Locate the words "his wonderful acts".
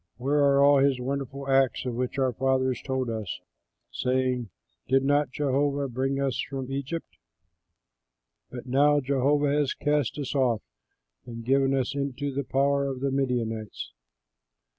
0.79-1.85